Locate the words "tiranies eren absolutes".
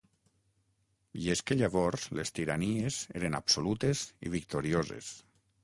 2.39-4.05